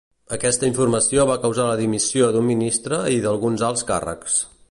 [0.35, 4.43] Aquesta informació va causar la dimissió d'un ministre i d'alguns alts càrrecs.